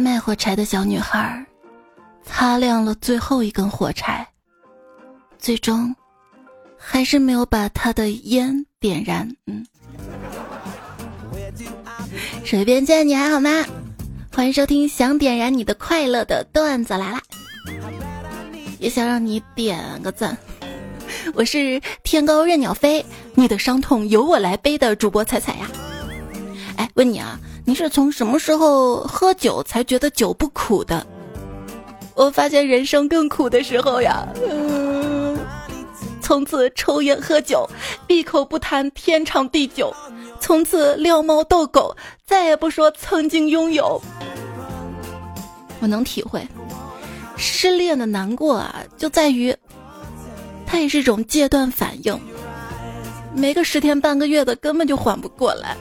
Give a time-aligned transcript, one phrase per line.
[0.00, 1.44] 卖火柴的小女孩，
[2.24, 4.26] 擦亮了最后一根火柴，
[5.38, 5.94] 最终，
[6.78, 9.28] 还是没有把她的烟点燃。
[9.46, 9.64] 嗯，
[12.44, 13.64] 水边见，你还好吗？
[14.32, 17.20] 欢迎收听想点燃你的快乐的段子来啦！
[18.78, 20.36] 也想让你点个赞。
[21.34, 23.04] 我是天高任鸟飞，
[23.34, 25.68] 你的伤痛由我来背的主播彩彩呀。
[26.76, 27.38] 哎，问你啊，
[27.70, 31.06] 你是从什么时候喝酒才觉得酒不苦的？
[32.16, 34.26] 我发现人生更苦的时候呀。
[34.44, 35.38] 嗯，
[36.20, 37.64] 从此抽烟喝酒，
[38.08, 39.86] 闭口不谈天长地久；
[40.40, 44.02] 从此撩猫逗狗，再也不说曾经拥有。
[45.78, 46.44] 我能体会，
[47.36, 49.56] 失恋的难过啊，就在于，
[50.66, 52.20] 它也是一种戒断反应，
[53.32, 55.76] 没个十天半个月的，根本就缓不过来。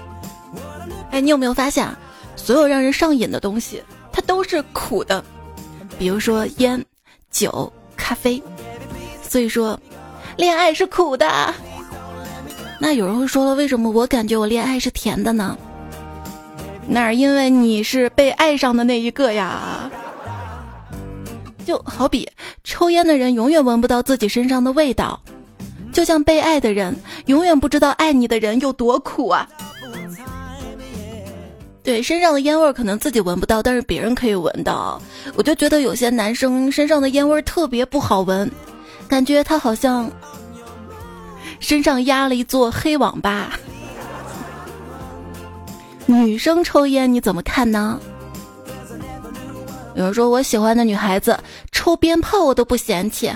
[1.11, 1.87] 哎，你有没有发现，
[2.35, 5.23] 所有让人上瘾的东西，它都是苦的，
[5.97, 6.83] 比如说烟、
[7.31, 8.41] 酒、咖啡。
[9.21, 9.79] 所以说，
[10.37, 11.53] 恋爱是苦的。
[12.79, 15.57] 那有人会说了，为什么我感觉我恋爱是甜的呢？
[16.87, 19.91] 那是因为你是被爱上的那一个呀，
[21.65, 22.27] 就好比
[22.63, 25.19] 抽烟的人永远闻不到自己身上的味道，
[25.91, 26.95] 就像被爱的人
[27.27, 29.47] 永远不知道爱你的人有多苦啊。
[31.89, 35.01] 对，身上的烟味可能自己闻不到，但是别人可以闻到。
[35.33, 38.47] 我就觉得有些男生身上的烟味特别不好闻，
[39.07, 40.07] 感觉他好像
[41.59, 43.59] 身上压了一座黑网吧。
[46.05, 47.99] 女生抽烟你怎么看呢？
[49.95, 51.35] 有人说我喜欢的女孩子
[51.71, 53.31] 抽鞭炮我都不嫌弃。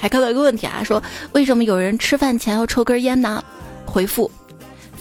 [0.00, 3.40] 还看到一个问题啊，说为什么有人吃饭前要抽根烟呢？
[3.86, 4.28] 回复：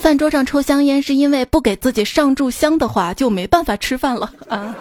[0.03, 4.75] 饭桌上抽香烟是因为不给自己上炷香的话就没办法吃饭了啊。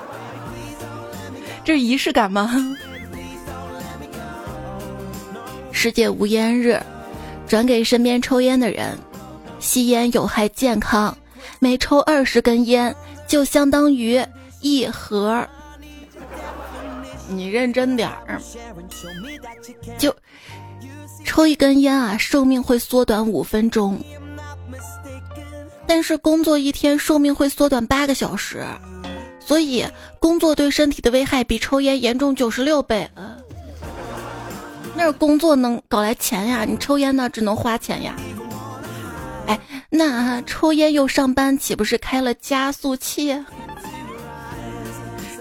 [1.62, 2.76] 这是仪式感吗？
[5.70, 6.82] 世界无烟日，
[7.46, 8.98] 转给身边抽烟的人，
[9.60, 11.16] 吸烟有害健康。
[11.60, 12.92] 每抽二十根烟，
[13.28, 14.20] 就相当于
[14.60, 15.46] 一盒。
[17.28, 18.40] 你认真点儿，
[19.96, 20.12] 就
[21.24, 24.00] 抽一根烟啊，寿命会缩短五分钟。
[25.86, 28.64] 但是工作一天寿命会缩短八个小时，
[29.40, 29.84] 所以
[30.18, 33.08] 工作对身体的危害比抽烟严重九十六倍。
[34.94, 38.14] 那是工作能搞来钱呀，你抽烟呢只能花钱呀。
[39.46, 39.58] 哎，
[39.90, 43.36] 那抽烟又上班，岂不是开了加速器？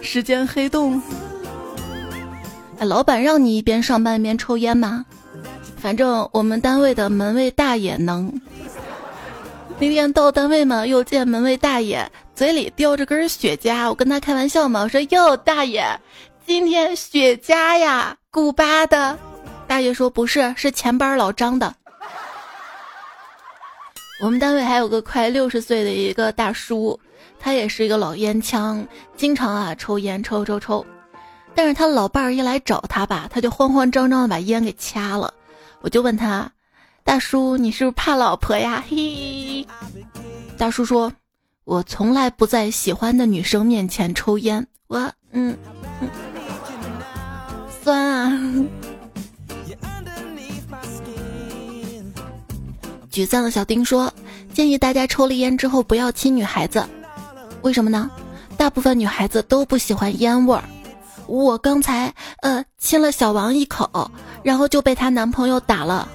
[0.01, 1.01] 时间黑洞。
[2.79, 5.05] 哎，老板让你一边上班一边抽烟吗？
[5.77, 8.33] 反正我们单位的门卫大爷能。
[9.81, 15.83] 那天到单位嘛，又见门卫大爷嘴里叼着根雪茄，我跟他开玩笑嘛，我说哟大爷，
[16.45, 19.17] 今天雪茄呀，古巴的。
[19.65, 21.73] 大爷说不是，是前班老张的。
[24.21, 26.99] 我们单位还有个快六十岁的一个大叔，
[27.39, 28.85] 他也是一个老烟枪，
[29.17, 30.85] 经常啊抽烟抽抽抽。
[31.55, 35.33] 但是他老伴儿一来找他吧，他就慌慌张张的把烟给掐了。
[35.79, 36.51] 我就问他，
[37.03, 38.83] 大叔你是不是怕老婆呀？
[38.87, 39.67] 嘿，
[40.57, 41.11] 大叔说，
[41.65, 44.65] 我从来不在喜欢的女生面前抽烟。
[44.87, 45.57] 我嗯，
[47.83, 48.31] 酸啊。
[53.11, 54.13] 沮丧的小丁说
[54.53, 56.85] ：“建议大家抽了烟之后不要亲女孩子，
[57.61, 58.09] 为什么呢？
[58.55, 60.63] 大部分女孩子都不喜欢烟味儿。
[61.27, 64.09] 我刚才呃亲了小王一口，
[64.43, 66.07] 然后就被她男朋友打了。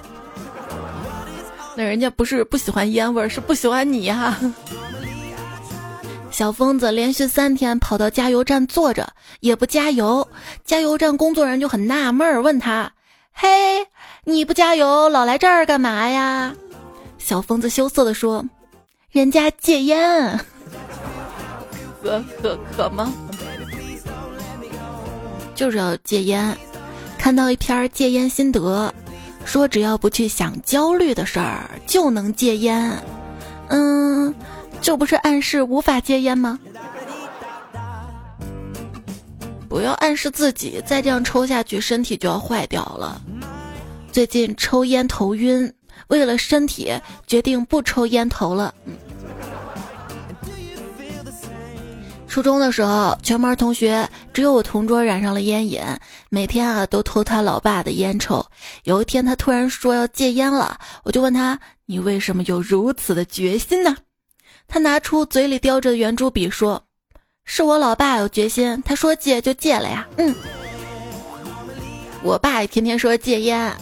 [1.76, 4.36] 那人家不是不喜欢烟味儿，是不喜欢你呀。
[6.32, 9.08] ”小疯子连续三天跑到加油站坐着
[9.40, 10.26] 也不加油，
[10.64, 12.90] 加油站工作人员就很纳闷儿，问他
[13.32, 13.48] ：“嘿，
[14.24, 16.54] 你不加油，老来这儿干嘛呀？”
[17.18, 18.44] 小疯子羞涩地说
[19.10, 20.38] ：“人家戒烟，
[22.02, 23.12] 可可可吗？
[25.54, 26.56] 就是要戒烟。
[27.18, 28.92] 看到一篇戒烟心得，
[29.46, 32.92] 说只要不去想焦虑的事儿，就能戒烟。
[33.68, 34.34] 嗯，
[34.82, 36.58] 这不是暗示无法戒烟吗？
[39.68, 43.22] 不要暗示自己，再这样抽下去，身体就要坏掉了。
[44.12, 45.72] 最近抽烟头晕。”
[46.08, 46.92] 为了身体，
[47.26, 48.72] 决定不抽烟头了。
[48.84, 48.94] 嗯
[52.36, 55.80] 初中的时候，全班同学只有我同桌染上了烟瘾，
[56.28, 58.44] 每天啊都偷他老爸的烟抽。
[58.84, 63.96] 有一天，他突然说要戒烟了，我就问他：“你为什么有如此的决心呢？”
[64.68, 66.84] 他拿出嘴里叼着的圆珠笔说
[67.46, 70.06] ：“是我老爸有决心，他说戒就戒了呀。
[70.18, 70.34] 嗯，
[72.22, 73.74] 我爸也天天说戒烟，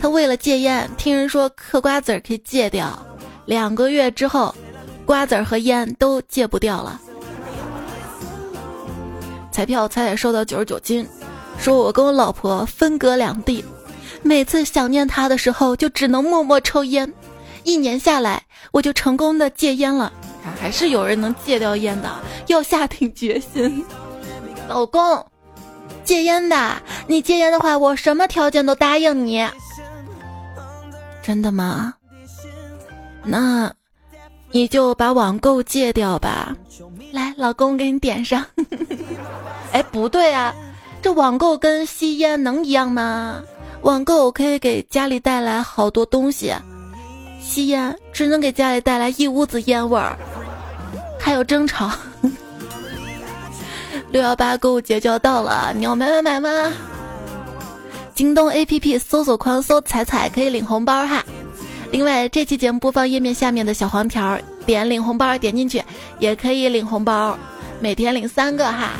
[0.00, 3.06] 他为了戒烟，听人说嗑瓜子可以戒掉，
[3.44, 4.54] 两个月之后，
[5.04, 6.98] 瓜子和烟都戒不掉了。
[9.54, 11.06] 彩票彩彩瘦到九十九斤，
[11.60, 13.64] 说我跟我老婆分隔两地，
[14.20, 17.14] 每次想念她的时候，就只能默默抽烟。
[17.62, 18.42] 一年下来，
[18.72, 20.12] 我就成功的戒烟了。
[20.60, 22.10] 还是有人能戒掉烟的，
[22.48, 23.84] 要下定决心。
[24.68, 25.24] 老公，
[26.02, 29.48] 戒烟的，你戒烟的话，我什么条件都答应你。
[31.22, 31.94] 真的吗？
[33.22, 33.72] 那
[34.50, 36.56] 你就把网购戒掉吧。
[37.12, 38.44] 来，老公给你点上。
[39.74, 40.54] 哎，不对啊，
[41.02, 43.42] 这网购跟吸烟能一样吗？
[43.82, 46.54] 网购可以给家里带来好多东西。
[47.42, 50.16] 吸烟只能给家里带来一屋子烟味儿，
[51.18, 51.90] 还有争吵。
[54.12, 56.72] 六幺八购物节就要到了，你要买买买吗？
[58.14, 61.24] 京东 APP 搜索框搜“彩彩”可以领红包哈。
[61.90, 65.82] 另外，这期节目播放页面下面的小黄条点领红包，点进去
[66.20, 67.36] 也可以领红包，
[67.80, 68.92] 每天领三个哈，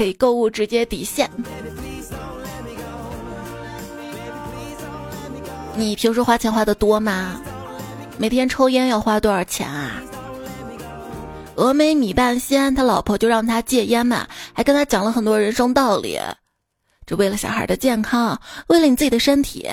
[0.00, 1.30] 可以购物直接抵现。
[5.76, 7.38] 你平时花钱花的多吗？
[8.16, 10.00] 每天抽烟要花多少钱啊？
[11.54, 16.18] 峨眉米半仙他老婆就让他戒烟嘛，还跟他讲了很多人生道理。
[17.04, 19.68] 这为了小孩的健康，为了你自己的身体，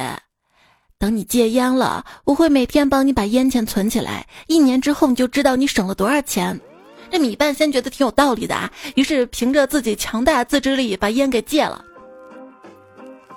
[1.00, 6.59] 等你戒烟了，我会每天帮你把烟钱存起来，一年之后你就知道你省了多少钱。
[7.09, 11.83] 这米半仙觉得挺有道理的啊，于是凭着自己强大自制力把烟给戒了。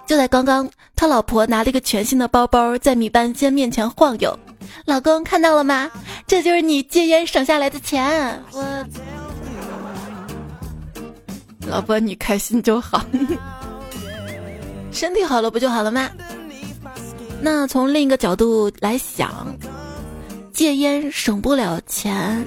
[0.06, 4.36] 就在刚刚，他老婆拿了一个全新的包包在米半仙面前晃悠。
[4.84, 5.90] 老公看到了吗？
[6.26, 8.42] 这就是你戒烟省下来的钱。
[8.52, 8.86] 我，
[11.68, 13.04] 老婆你开心就好，
[14.90, 16.10] 身体好了不就好了吗？
[17.40, 19.56] 那从另一个角度来想，
[20.52, 22.44] 戒烟省不了钱，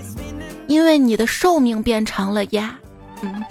[0.68, 2.80] 因为你的寿命变长了呀。
[3.22, 3.44] 嗯。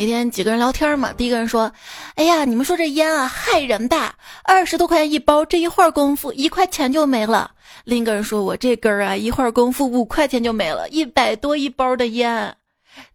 [0.00, 1.72] 那天几个人聊天嘛，第一个人说
[2.14, 4.14] ：“哎呀，你们说这烟啊害人的，
[4.44, 7.50] 二十多块钱一包，这一会儿功夫一块钱就没了。”
[7.82, 12.54] 另一个人说：“我这根儿啊，一会儿功夫五块钱就没了，一百多一包的烟。”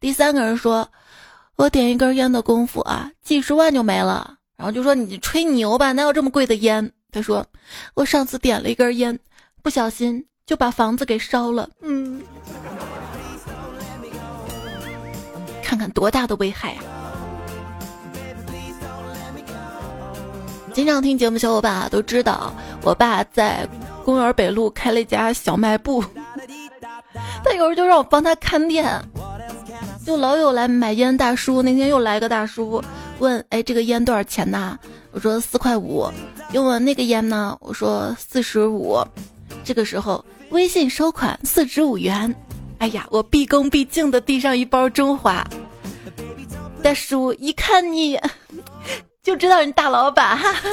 [0.02, 0.86] 第三个人说
[1.56, 7.46] ：“我点一根烟的功夫啊，几十万就没了。”然后就说：“你吹牛吧，哪有这么贵的烟？”他说
[7.96, 9.18] ：“我上次点了一根烟，
[9.64, 12.22] 不小心就把房子给烧了。”嗯。
[15.64, 16.84] 看看多大的危害啊！
[20.72, 23.68] 经常听节目小伙伴啊都知道，我爸在
[24.06, 26.04] 公园北路开了一家小卖部，
[27.44, 28.86] 他有时候就让我帮他看店，
[30.06, 31.62] 就老有来买烟大叔。
[31.64, 32.84] 那天又来个大叔
[33.18, 34.78] 问：“哎，这个烟多少钱呐？”
[35.12, 36.08] 我说：“四块五。”
[36.54, 37.58] 又问那个烟呢？
[37.62, 39.04] 我说：“四十五。”
[39.64, 42.34] 这个时候微信收款四十五元。
[42.80, 45.46] 哎呀，我毕恭毕敬的递上一包中华，
[46.82, 48.20] 大叔一看你，
[49.24, 50.38] 就知道你大老板。
[50.38, 50.70] 哈哈。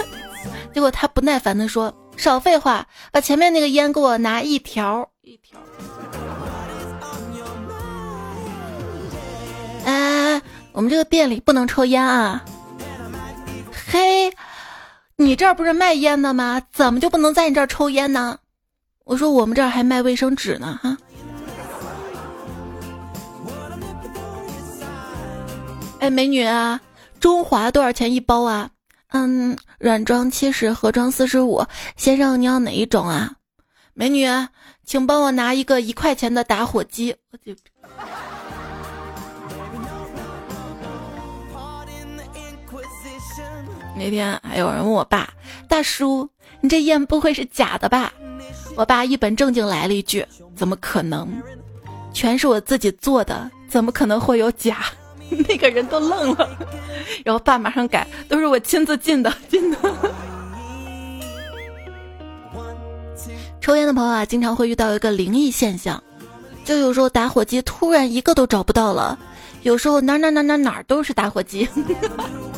[0.73, 5.59] 结果他不耐烦的说：“少废话，把前面那个烟给我拿一条一条。”
[9.85, 10.41] 哎，
[10.73, 12.45] 我们这个店里不能抽烟啊！
[13.88, 14.33] 嘿，
[15.17, 16.62] 你这儿不是卖烟的吗？
[16.73, 18.38] 怎么就不能在你这儿抽烟呢？
[19.11, 20.97] 我说我们这儿还卖卫生纸呢，哈。
[25.99, 26.81] 哎，美女啊，
[27.19, 28.71] 中华多少钱一包啊？
[29.09, 31.67] 嗯，软装七十，盒装四十五。
[31.97, 33.33] 先生，你要哪一种啊？
[33.95, 34.29] 美女，
[34.85, 37.17] 请帮我拿一个一块钱的打火机。
[37.33, 37.52] 我就
[43.97, 45.29] 那天还有人问我爸
[45.67, 48.12] ：“大叔，你这烟不会是假的吧？”
[48.77, 50.25] 我爸一本正经来了一句
[50.57, 51.29] ：“怎么可能？
[52.12, 54.79] 全是我自己做的，怎么可能会有假？”
[55.49, 56.49] 那个人都愣了，
[57.25, 59.79] 然后爸马上改，都是我亲自进的，进的。
[63.61, 66.03] 抽烟的朋友啊，经常会遇到一个灵异现象，
[66.65, 69.17] 就有时候打火机突然一个都找不到了，
[69.62, 71.69] 有时候哪哪哪哪哪都是打火机。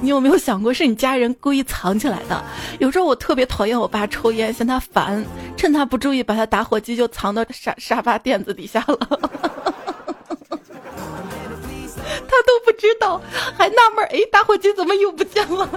[0.00, 2.42] 你有没有想过是你家人故意藏起来的？
[2.78, 5.24] 有时候我特别讨厌我爸抽烟，嫌他烦，
[5.56, 8.98] 趁他不注意，把他打火机就藏到沙沙发垫子底下了。
[12.26, 13.20] 他都不知道，
[13.56, 15.68] 还纳闷，哎，打火机怎么又不见了？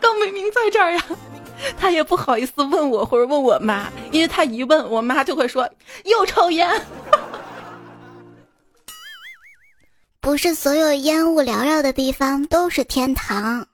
[0.00, 1.02] 刚明明在这儿呀！
[1.76, 5.68] 他也不好意思问我或者问我妈，因为他一问我妈就会说
[6.04, 6.68] 又抽烟。
[10.28, 13.66] 不是所有烟雾缭绕的地方都是天堂。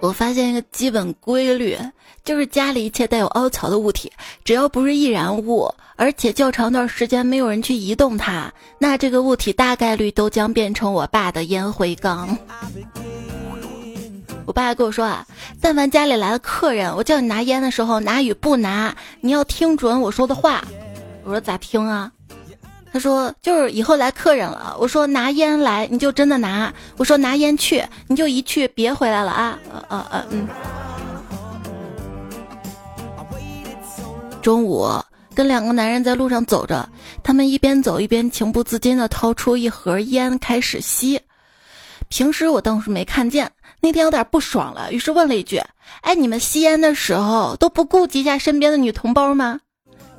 [0.00, 1.76] 我发现一个基本规律，
[2.24, 4.10] 就是家里一切带有凹槽的物体，
[4.42, 12.38] 只要不是易燃物，而且较长段时间没有人去移动它，那这个物体大概率都将变成我爸的烟灰缸。
[14.46, 15.26] 我爸跟我说啊，
[15.60, 20.64] 但凡家里来了客人，我叫你拿烟的时候，拿与不拿，你要听准我说的话。
[21.22, 22.10] 我说咋听啊？
[22.92, 29.58] 他说：“就是以后来客人了，我说拿烟来，你就真的拿；我说拿烟去，你就一去别回来了啊！
[29.70, 30.48] 呃呃呃嗯。”
[34.42, 34.88] 中午
[35.34, 36.88] 跟两个男人在路上走着，
[37.22, 41.20] 他们一边走一边情不自禁的掏出一盒烟开始吸。
[42.08, 43.48] 平时我倒是没看见，
[43.80, 45.62] 那天有点不爽了，于是问了一句
[46.02, 49.60] ：“哎，你们吸烟的时候都不顾及一下身边的女同胞吗？”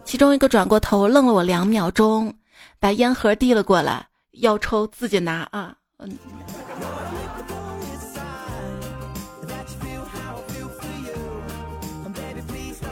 [0.06, 2.34] 其中一个转过头愣了我两秒钟。
[2.82, 5.76] 把烟盒递了过来，要抽自己拿啊！
[6.00, 6.18] 嗯。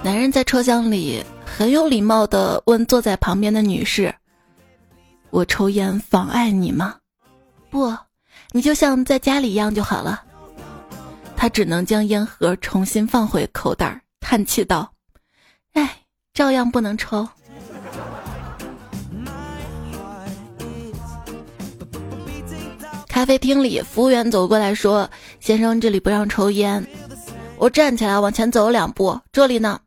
[0.04, 4.14] 男人在车厢里很有礼貌的问坐在旁边的女士
[5.32, 6.96] ：“我抽烟妨碍你吗
[7.72, 7.92] ？”“不，
[8.52, 10.24] 你就像在家里一样就好了。”
[11.36, 14.94] 他只能将烟盒重新放回口袋，叹气道
[15.74, 17.28] ：“哎，照样不能抽。”
[23.20, 25.10] 咖啡厅里，服务员走过来说
[25.42, 26.88] ：“先生，这里不让抽烟。”
[27.60, 29.82] 我站起来往前走两步，这里呢，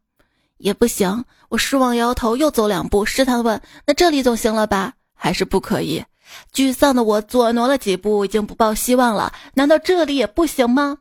[0.58, 1.24] 也不行。
[1.48, 3.58] 我失望摇头，又走两步，试探问
[3.88, 6.04] ：“那这里总行了吧？”还是不可以。
[6.52, 9.32] 沮丧的我左挪了几步，已经不抱希望了。
[9.54, 10.98] 难道这里也不行吗？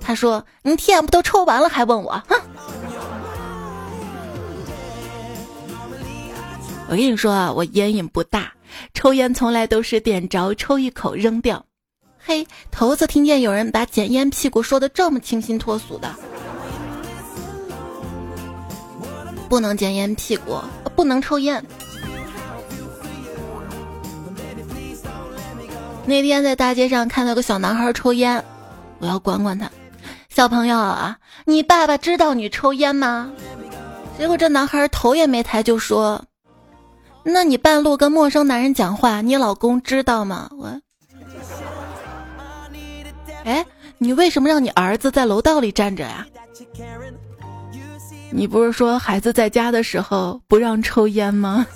[0.00, 2.40] 他说：“你天不都抽完了，还问我？”哼！
[6.86, 8.52] 我跟你说啊，我烟瘾不大。
[8.94, 11.64] 抽烟从来都是点着抽一口扔掉，
[12.18, 16.14] 嘿，头次听见有人把捡烟屁股说的这么清新脱俗的。
[19.48, 20.58] 不能捡烟屁股，
[20.94, 21.64] 不能抽烟。
[26.04, 28.44] 那天在大街上看到个小男孩抽烟，
[28.98, 29.70] 我要管管他。
[30.28, 33.30] 小朋友啊，你爸爸知道你抽烟吗？
[34.18, 36.22] 结果这男孩头也没抬就说。
[37.30, 40.48] 那你半路跟陌生男人讲话，你老公知道吗？
[40.56, 40.80] 我，
[43.44, 43.64] 哎，
[43.98, 46.26] 你为什么让你儿子在楼道里站着呀？
[48.30, 51.66] 你不是说孩子在家的时候不让抽烟吗？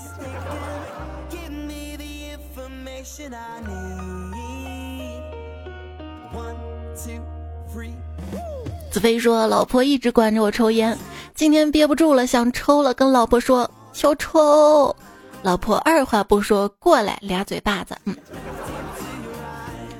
[8.90, 10.97] 子飞说，老婆一直管着我抽烟，
[11.35, 14.94] 今天憋不住了，想抽了，跟老婆说，求抽。
[15.42, 17.96] 老婆二话不说过来，俩嘴巴子。
[18.04, 18.16] 嗯，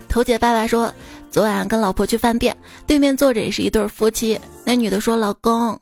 [0.08, 0.92] 头姐爸爸说，
[1.30, 2.56] 昨晚跟老婆去饭店，
[2.87, 4.40] 对面坐着也是一对夫妻。
[4.64, 5.76] 那女的说：“老公，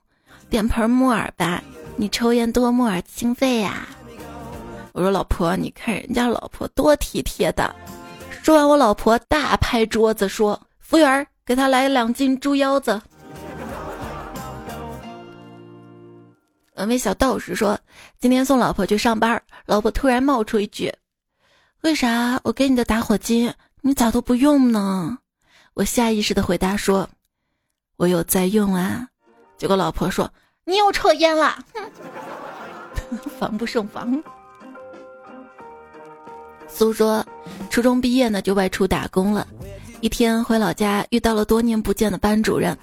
[0.48, 1.62] 点盆木耳吧，
[1.96, 3.86] 你抽烟多，木耳清肺呀。”
[4.92, 7.74] 我说：“老婆，你看人家老婆多体贴的。”
[8.42, 12.98] 说完，我老婆大拍桌子说：“服务员，给他来两斤猪腰子。”
[16.74, 17.78] 峨眉小道士说
[18.18, 19.40] ：“今天送老婆去上班，
[19.70, 20.92] 老婆突然冒出一句
[21.82, 25.16] ：‘为啥我给你的打火机你咋都不用呢？’
[25.74, 27.08] 我下意识的回答说
[27.96, 29.06] ：‘我有在用啊。’
[29.56, 30.28] 结果老婆说
[30.66, 34.20] ：‘你又抽烟了。’哼，防不胜防。”
[36.66, 37.24] 苏说
[37.70, 39.46] ：“初中毕业呢，就外出打工了。
[40.00, 42.76] 一天回老家，遇到了多年不见的班主任，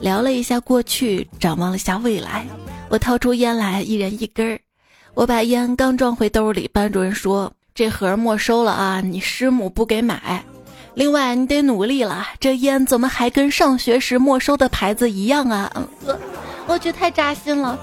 [0.00, 2.46] 聊了一下过去，展望了下未来。”
[2.88, 4.58] 我掏出烟来，一人一根儿。
[5.14, 10.44] 我把烟刚装回兜里，班主任说：“这盒没收了啊，你师母不给买。
[10.94, 15.70] 另外，你得努力了，这烟怎么还跟上学时没收的牌子一样啊？”
[16.06, 16.18] 我
[16.68, 17.78] 我觉得太扎心了。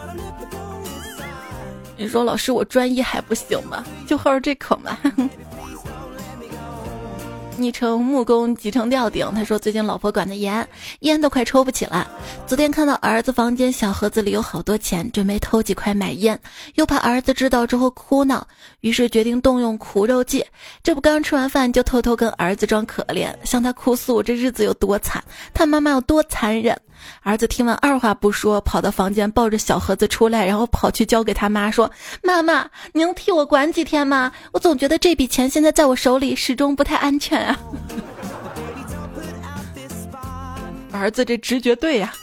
[1.98, 3.84] 你说老师，我专一还不行吗？
[4.08, 4.98] 就好这口嘛。
[7.58, 10.68] 昵称木工集成吊顶，他说最近老婆管得严，
[11.00, 12.08] 烟都快抽不起了。
[12.46, 16.40] 昨天看到儿子房间小盒子里有好多钱，准备偷几块买烟，
[16.76, 18.46] 又怕儿子知道之后哭闹，
[18.82, 20.46] 于是决定动用苦肉计。
[20.84, 26.78] 这不刚吃完饭就偷偷跟儿子装可怜，向他哭诉这日子有多惨，他妈妈有多残忍。
[27.22, 31.90] 儿子听完，二话不说，跑到房间抱着小盒子出来，然后跑去交给他妈说
[32.24, 34.32] ：“妈妈，你能替我管几天吗？
[34.52, 37.60] 我总觉得这笔钱现在在我手里，始终不太安全啊。”
[40.92, 42.14] 儿子这直觉对呀。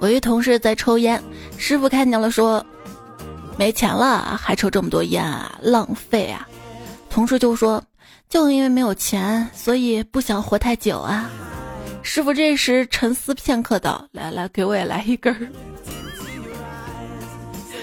[0.00, 1.22] 我一同事在抽烟，
[1.58, 2.64] 师傅看见了说
[3.58, 6.48] ：“没钱了还抽这么多烟啊，浪费啊！”
[7.10, 7.82] 同事就说
[8.30, 11.28] ：“就因为没有钱，所以不想活太久啊。”
[12.02, 15.48] 师傅这时沉思片刻道：“来来，给我也来一根儿。”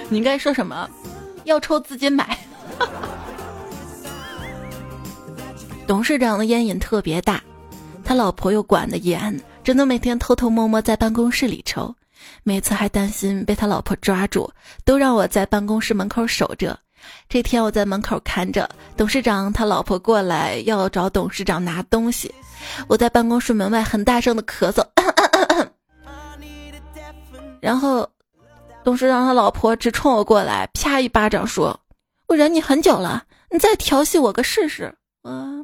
[0.10, 0.90] 你应该说什么？
[1.44, 2.38] 要抽自己买。
[5.86, 7.42] 董事长的烟瘾特别大，
[8.04, 11.94] 他老婆又管得严，只能每天偷偷摸摸在办公室里抽。
[12.44, 14.50] 每次还担心被他老婆抓住，
[14.84, 16.78] 都让我在办公室门口守着。
[17.30, 22.34] 这天我在门口看着董事长他老婆过来要找董事长拿东西，
[22.88, 24.86] 我在办公室门外很大声的咳嗽，
[27.62, 28.10] 然后
[28.84, 31.80] 董事长他老婆直冲我过来，啪一巴掌说
[32.28, 35.64] ：“我忍你很久了，你再调戏我个试试。”啊！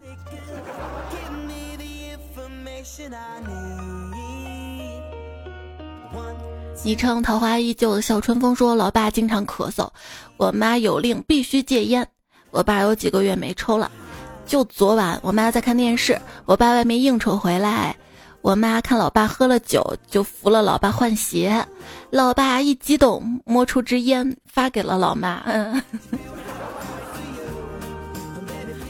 [6.86, 9.90] 昵称桃花依旧的小春风说：“老爸经常咳嗽，
[10.36, 12.06] 我妈有令必须戒烟。
[12.52, 13.90] 我爸有几个月没抽了，
[14.46, 17.96] 就昨晚我妈在看电视，我爸外面应酬回来，
[18.42, 21.66] 我妈看老爸喝了酒，就扶了老爸换鞋。
[22.10, 25.82] 老爸一激动，摸出支烟发给了老妈。”嗯。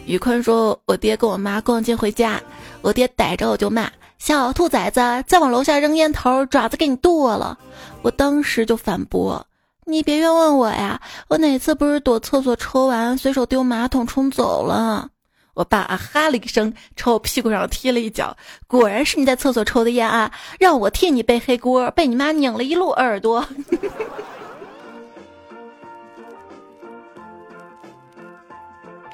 [0.07, 2.41] 宇坤说：“我爹跟我妈逛街回家，
[2.81, 3.87] 我爹逮着我就骂
[4.25, 7.59] 小兔崽子，再往楼下扔烟头，爪子给你剁了。”
[8.01, 9.45] 我当时就反驳
[9.85, 15.09] ：“你别冤枉我呀，我哪次不是躲厕所抽完，随手丢马桶冲走了？”
[15.55, 18.33] 我爸啊哈了一声，朝我屁股上踢了一脚，
[18.65, 23.45] 果然是你在厕所抽的烟啊，让我替你背黑锅，被你妈拧了一路耳朵。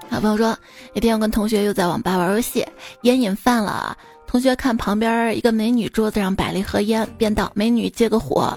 [0.08, 0.56] 好朋友说，
[0.94, 2.64] 那天我跟同学又在网吧玩游戏，
[3.02, 3.98] 烟瘾犯了。
[4.30, 8.56] 同学看旁边一个美女桌子上摆了一盒烟，便道：“美女借个火。”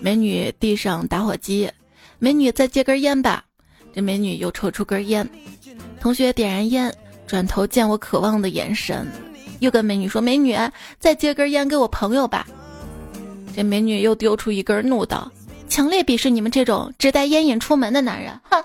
[0.00, 1.70] 美女递上打火机，
[2.18, 3.44] 美女再借根烟吧。
[3.94, 5.28] 这美女又抽出根烟，
[6.00, 6.90] 同学点燃烟，
[7.26, 9.06] 转头见我渴望的眼神，
[9.58, 10.56] 又跟美女说：“美女
[10.98, 12.46] 再借根烟给我朋友吧。”
[13.54, 15.30] 这美女又丢出一根，怒道
[15.68, 18.64] ：“强烈鄙视你们这种只带烟瘾出门的男人！”哼。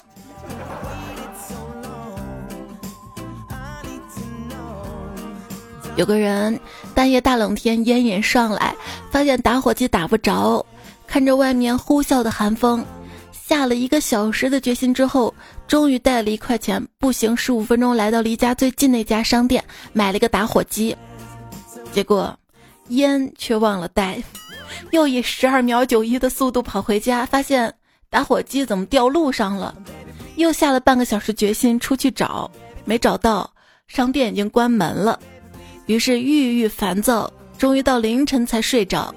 [5.96, 6.58] 有个人
[6.96, 8.74] 半夜大冷天烟瘾上来，
[9.12, 10.66] 发现打火机打不着，
[11.06, 12.86] 看着外面呼啸的寒风，
[13.32, 15.34] 下了一个小时的决心之后，
[15.68, 20.96] 终于带了一块钱，步行十五分钟来到离家最近那家商店，买了个打火机。
[21.92, 22.34] 结果
[22.90, 24.24] 烟却忘了带，
[24.92, 27.74] 又以十二秒九一的速度跑回家，发现
[28.10, 29.76] 打火机怎么掉路上了？
[30.38, 32.50] 又下了半个小时决心出去找，
[32.86, 33.52] 没找到，
[33.88, 35.20] 商店已经关门了。
[35.90, 39.12] 于是郁郁烦躁，终于到凌晨才睡着。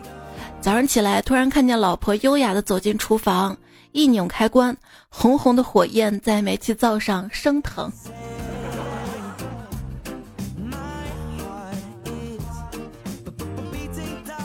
[0.59, 3.55] 早上起来，突然看见老婆优雅的走进厨房，
[3.93, 4.75] 一拧开关，
[5.11, 7.93] 红红的火焰在煤气灶上升腾。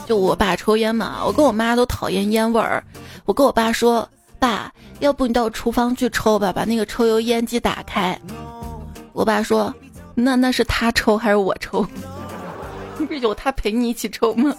[0.06, 2.84] 就我爸抽烟嘛，我跟我妈都讨厌烟味儿。
[3.24, 4.06] 我跟我爸说
[4.38, 8.20] ：“爸，要不你到厨房去抽吧，把那个抽油烟机打开。”
[9.14, 9.74] 我爸说
[10.14, 11.88] ：“那那是他抽还是我抽？”
[13.06, 14.54] 不是有他陪你一起抽吗？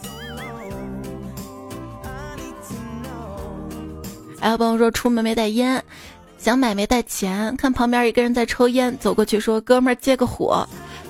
[4.40, 5.82] 还有朋友说出门没带烟，
[6.38, 10.64] 想买没带钱，看旁边一个人在抽烟，走过去说：“哥们儿借个火。”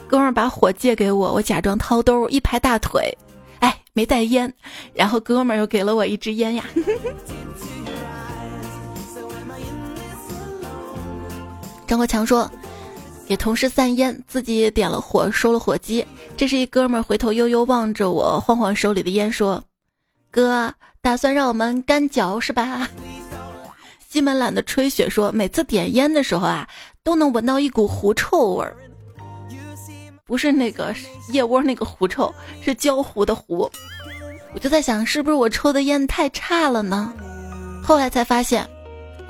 [0.09, 3.15] 哥们儿把火借给我，我假装掏兜，一拍大腿，
[3.61, 4.51] 哎，没带烟。
[4.95, 6.65] 然后哥们儿又给了我一支烟呀。
[11.87, 12.51] 张国强说。
[13.29, 16.03] 给同事散烟，自己点了火，收了火机。
[16.35, 19.63] 这是一哥们儿回头悠悠望着我，晃晃手里的烟，说
[20.33, 22.89] ：“哥，打算让我们干嚼是吧？”
[24.09, 26.67] 西门懒得吹雪说：“每次点烟的时候啊，
[27.05, 28.75] 都能闻到一股狐臭味儿，
[30.25, 30.95] 不是那个
[31.31, 33.71] 腋窝那个狐臭，是焦糊的糊。”
[34.55, 37.13] 我就在想，是不是我抽的烟太差了呢？
[37.85, 38.67] 后来才发现，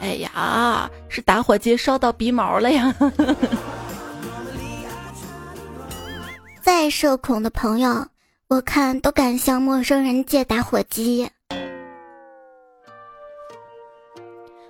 [0.01, 2.95] 哎呀，是打火机烧到鼻毛了呀。
[6.69, 8.07] 再社恐的朋友，
[8.49, 11.27] 我看都敢向陌生人借打火机。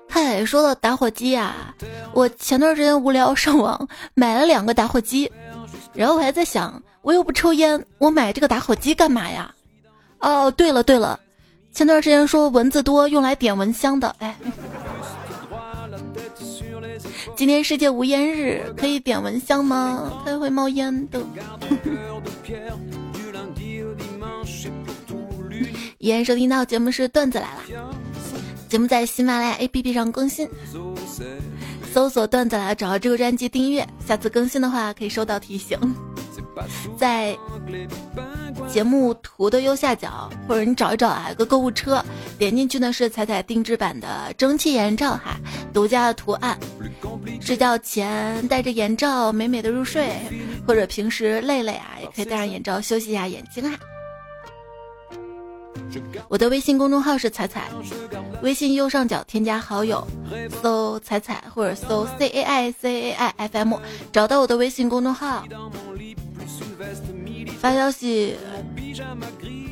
[0.08, 1.74] 嗨，说到打火机啊，
[2.12, 5.28] 我前段时间无聊上网 买了两个打火机，
[5.92, 9.52] 然后我还在想，我又不抽烟，我买这个打火机干嘛呀？
[10.20, 11.18] 哦，对了对了，
[11.72, 14.36] 前段时间说蚊子多，用来点蚊香的，哎。
[17.38, 20.24] 今天世界无烟日，可以点蚊香吗？
[20.26, 21.20] 它会冒烟的。
[25.98, 27.62] 依然收听到节目是段子来了，
[28.68, 30.48] 节目在喜马拉雅 APP 上更新，
[31.94, 35.78] 搜索段子来了，找到这个专辑订阅，下次更新的话可以收到提醒。
[36.96, 37.36] 在
[38.68, 42.04] 节目图的右下角，或者你找一找啊，有个购物车，
[42.38, 45.36] 点进去呢是彩彩定制版的蒸汽眼罩哈，
[45.72, 46.58] 独家的图案。
[47.40, 50.10] 睡觉前戴着眼罩美美的入睡，
[50.66, 53.78] 或者平时累了呀，也可以戴上眼罩休息一下眼睛啊。
[56.28, 57.68] 我的微信公众号是彩彩，
[58.42, 60.06] 微信右上角添加好友，
[60.60, 63.74] 搜彩彩或者搜 C A I C A I F M，
[64.12, 65.44] 找到我的微信公众号，
[67.60, 68.36] 发消息，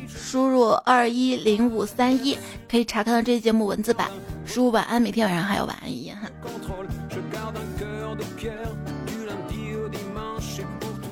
[0.07, 2.37] 输入二一零五三一，
[2.69, 4.09] 可以查看到这期节目文字版。
[4.45, 6.29] 输入晚安，每天晚上还有晚安一哈。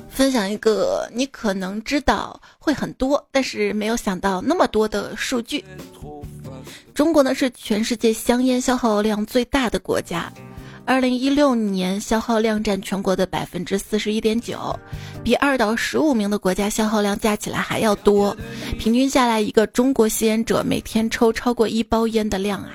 [0.08, 5.64] 分享一个你可能知道会很多，但是没有想到那么多的数据。
[6.94, 10.32] 中国呢是全世界香烟消耗量最大的国家，
[10.86, 14.78] 二零一六年消耗量占全国的百分之四十一点九，
[15.24, 18.34] 比二到十五名的国家消耗量加起来还要多。
[18.78, 22.70] 平均下来，一个中国吸烟者每天抽超过一包烟的量啊。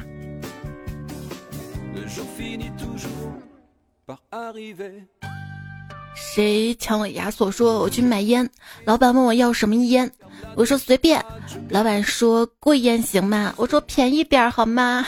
[6.14, 7.50] 谁抢我亚索？
[7.50, 8.48] 说我去买烟，
[8.84, 10.12] 老板问我要什么烟，
[10.56, 11.24] 我说随便。
[11.70, 13.54] 老板说贵烟行吗？
[13.56, 15.08] 我说便宜点好吗？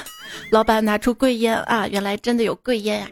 [0.50, 3.08] 老板拿出贵烟啊，原来真的有贵烟呀。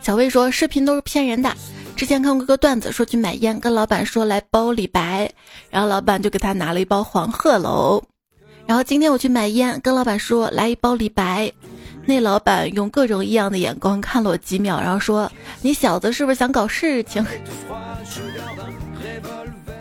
[0.00, 1.54] 小魏说视频都是骗人的，
[1.96, 5.30] 之前看过个段子，说去买烟，跟老板说来包李白，
[5.70, 8.02] 然后老板就给他拿了一包黄鹤楼。
[8.66, 11.52] 然后今天我去买烟，跟老板说来一包李白。
[12.04, 15.30] 那老板用各种异样的眼光看了我几秒，然后说
[15.62, 17.24] ：“你小子是不是想搞事情？”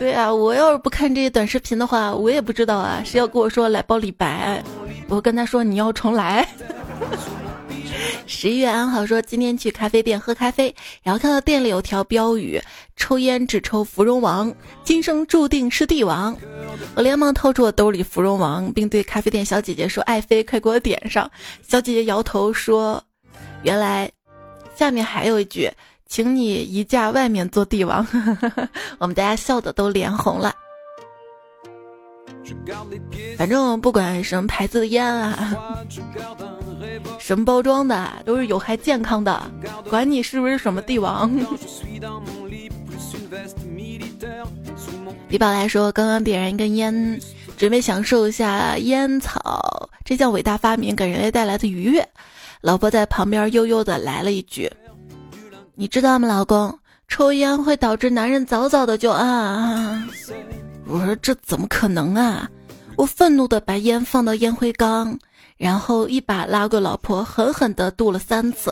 [0.01, 3.03] 对啊，我要是不看这些短视频的话，我也不知道啊。
[3.05, 4.63] 谁要跟我说来包李白，
[5.07, 6.43] 我跟他说你要重来。
[8.25, 12.59] 十一月安好说今天去咖啡店喝咖啡，然后看到店里有条标语
[12.97, 14.51] ：“抽烟只抽芙蓉王，
[14.83, 16.35] 今生注定是帝王。”
[16.97, 21.29] 我连忙掏出我兜里芙蓉王，并对咖啡店小姐姐说：“爱妃，快给我点上。”
[21.61, 23.03] 小姐姐摇头说
[23.61, 24.09] ：“原来
[24.75, 25.69] 下面还有一句，
[26.11, 28.05] 请你移驾外面做帝王。
[28.99, 30.53] ”我们大家笑的都脸红了。
[33.37, 35.55] 反正不管什么牌子的烟啊，
[37.17, 39.41] 什么包装的，都是有害健康的。
[39.89, 41.31] 管你是不是什么帝王。
[45.29, 47.17] 李宝来说：“刚刚点燃一根烟，
[47.55, 52.05] 准备享受一下烟草这项伟大发明给人类带来的愉悦。”
[52.59, 54.69] 老婆在旁边悠悠的来了一句
[55.81, 60.07] ：“你知道吗，老公，抽烟会导致男人早早的就啊。”
[60.85, 62.47] 我说：“这怎么可能啊！”
[62.95, 65.17] 我愤怒的把烟放到烟灰缸，
[65.57, 68.71] 然后一把拉过老婆，狠狠的度了三次，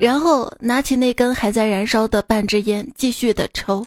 [0.00, 3.86] 然后拿起那根还在燃烧的半支烟，继续的抽。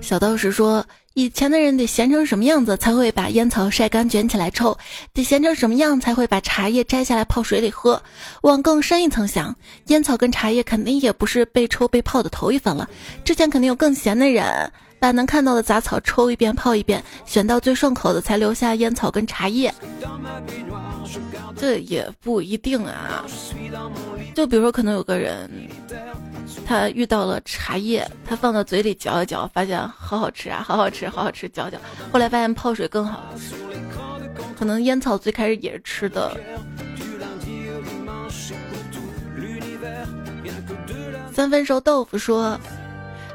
[0.00, 0.84] 小道士说
[1.18, 4.78] ：“以前的人得闲成什么样子才会把烟草晒干卷起来抽？
[5.12, 8.00] 得闲成什么样才会把茶叶摘下来泡水里喝？
[8.42, 9.52] 往更深一层想，
[9.88, 12.88] 烟草跟茶叶肯定也不是被抽被泡的头一份了。
[13.24, 14.46] 之前肯定有更闲的人，
[15.00, 19.74] 把能看到的杂草抽一遍泡一遍，选到最顺口的才留下烟草跟茶叶。
[21.56, 23.26] 这也不一定啊。
[24.36, 25.50] 就比如说，可能有个人。”
[26.66, 31.78] 他遇到了茶叶，他放到嘴里嚼一嚼，发现好好吃啊，好好吃，好好吃，嚼嚼。
[32.12, 33.22] 后来发现泡水更好，
[34.58, 36.36] 可能烟草最开始也是吃的。
[41.32, 42.58] 三分熟豆腐说，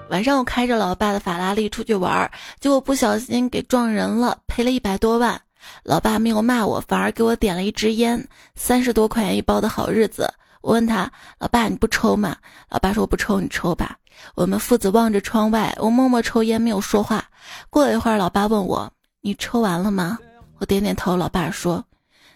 [0.10, 5.40] 晚上我开着老爸的法拉利出去玩，结果不小心给撞人了，赔了一百多万。
[5.84, 10.30] 老爸没有骂我，反而给我点了一支烟，三十多块钱一包的好日子。
[10.64, 12.38] 我问他：“老爸，你不抽吗？”
[12.72, 13.98] 老爸说：“我不抽，你抽吧。”
[14.34, 17.26] 我们父子望着窗外，我默默抽烟，没有说话。
[17.70, 20.18] 过了一会儿，老爸问我：“你抽完了吗？”
[20.60, 21.18] 我点点头。
[21.18, 21.84] 老爸说：“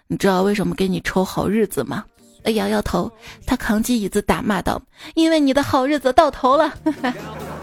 [0.08, 2.04] 你知道为什么给你抽好日子吗？”
[2.44, 3.10] 我摇摇头。
[3.46, 4.82] 他扛起椅子打骂道
[5.16, 6.74] ：“因为你的好日子到头了。”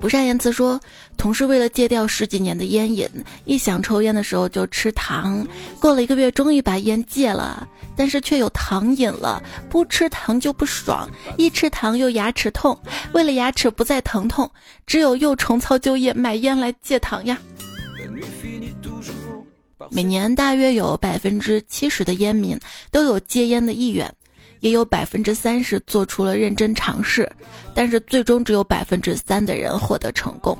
[0.00, 0.80] 不善言辞说。
[1.16, 3.08] 同事为了戒掉十几年的烟瘾，
[3.44, 5.44] 一想抽烟的时候就吃糖。
[5.80, 9.42] 过了一个月，终于把烟戒了，但是却有糖瘾了。
[9.68, 12.78] 不吃糖就不爽，一吃糖又牙齿痛。
[13.12, 14.48] 为了牙齿不再疼痛，
[14.86, 17.36] 只有又重操旧业买烟来戒糖呀。
[19.90, 22.58] 每年大约有百分之七十的烟民
[22.90, 24.12] 都有戒烟的意愿，
[24.60, 27.30] 也有百分之三十做出了认真尝试，
[27.74, 30.56] 但是最终只有百分之三的人获得成功。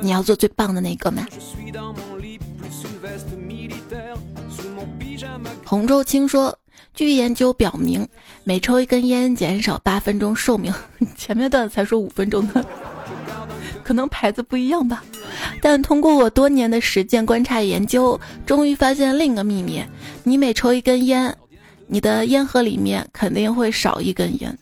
[0.00, 1.26] 你要做最棒的那个吗？
[5.64, 6.56] 洪州青说，
[6.94, 8.06] 据研究表明，
[8.44, 10.72] 每抽一根烟减少八分钟寿命。
[11.16, 12.64] 前面段子才说五分钟呢，
[13.82, 15.02] 可能牌子不一样吧。
[15.60, 19.82] 但通过我多年的实践观察研究，终于发现另一个秘密：
[20.22, 21.34] 你每抽一根烟，
[21.94, 24.58] 你的烟盒里面肯定会少一根烟。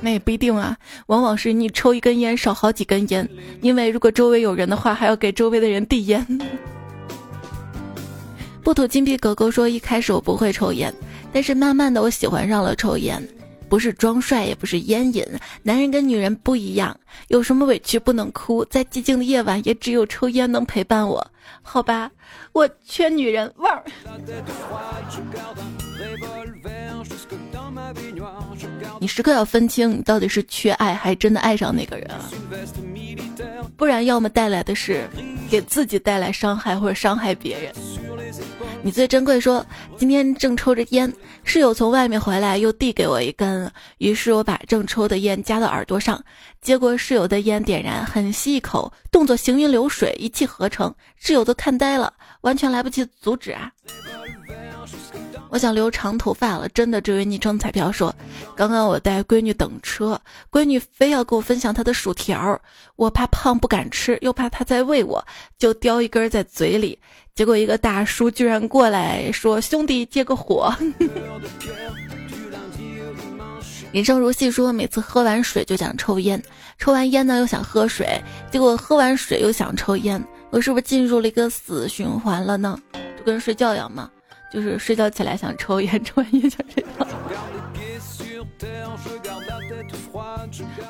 [0.00, 0.74] 那也不一定啊，
[1.08, 3.28] 往往是你抽一根烟少好几根烟，
[3.60, 6.26] 因为如果周围有人的话，还要给周围的人递烟。
[8.62, 10.90] 不吐金币狗狗说：“一开始我不会抽烟，
[11.30, 13.22] 但是慢慢的我喜欢上了抽烟。
[13.68, 15.24] 不是装帅，也不是烟瘾，
[15.62, 16.98] 男人跟女人不一样，
[17.28, 21.24] 有什么委屈不能哭，在寂静的夜晚，也只有抽烟能陪伴我。
[21.62, 22.10] 好吧，
[22.52, 23.82] 我缺女人味儿。”
[28.98, 32.30] 你时刻要分清，你到底是缺爱，还真的爱上那个人啊？
[33.76, 35.08] 不然，要么带来的是
[35.50, 37.72] 给自己带来伤害，或者伤害别人。
[38.86, 39.66] 你最珍贵，说
[39.98, 43.68] 今天正抽着烟，室友从外面回来，又递给我一根，
[43.98, 46.22] 于是我把正抽的烟夹到耳朵上，
[46.62, 53.72] 结果室友的烟点燃，很吸一口，动作行云流水，一气呵成，室友都看呆了，完全来不及阻止啊！
[55.48, 57.00] 我想留长头发了，真的。
[57.00, 58.14] 这位昵称彩票说，
[58.56, 62.60] 刚刚我带闺女等车，闺女非要跟我分享她的薯条，
[62.96, 65.24] 我怕胖不敢吃，又怕她再喂我，
[65.58, 66.98] 就叼一根在嘴里。
[67.34, 70.74] 结果一个大叔居然过来说：“兄弟，借个火。”
[73.92, 76.42] 人生如戏说，每次喝完水就想抽烟，
[76.78, 82.78] 抽完烟呢又想喝水，结果喝完水又想抽烟，我是不是进入了一个死循环了呢？
[83.16, 84.10] 就跟睡觉一样吗？
[84.56, 87.06] 就是睡觉起来想抽烟， 抽完烟想睡觉。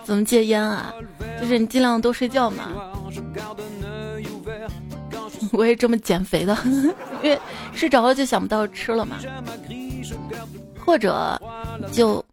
[0.04, 0.94] 怎么戒烟啊？
[1.40, 2.70] 就是你尽量多睡觉嘛。
[5.52, 6.56] 我也这么减肥的，
[7.24, 7.36] 因为
[7.72, 9.16] 睡着了就想不到吃了嘛。
[10.78, 11.36] 或者
[11.90, 12.24] 就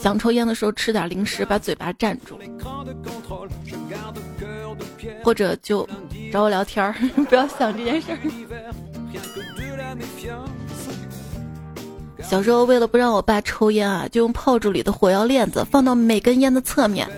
[0.00, 2.38] 想抽烟的时候吃点零食，把嘴巴占住。
[5.24, 5.88] 或者就
[6.32, 6.94] 找我聊天儿，
[7.28, 8.18] 不要想这件事儿。
[12.22, 17.08] 小时候为了不让我爸抽烟啊，就用炮竹里的火药链子放到每根烟的侧面，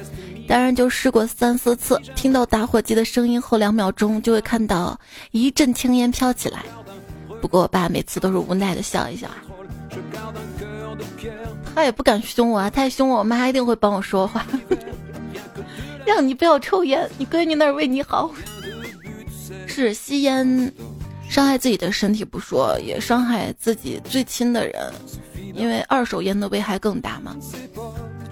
[0.48, 2.00] 当然就试过三四次。
[2.14, 4.98] 听到打火机的声音后，两秒钟就会看到
[5.32, 6.64] 一阵青烟飘起来。
[7.42, 9.28] 不过我爸每次都是无奈的笑一笑，
[11.74, 14.46] 他也不敢凶我啊，太凶我妈一定会帮我说话，
[16.06, 18.30] 让你不要抽烟，你闺女那儿为你好。
[19.66, 20.72] 是吸烟。
[21.32, 24.92] 伤害自己的身体不说，也伤害自己最亲的人，
[25.54, 27.34] 因为二手烟的危害更大嘛。